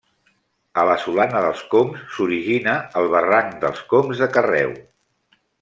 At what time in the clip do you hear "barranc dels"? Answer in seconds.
3.17-3.87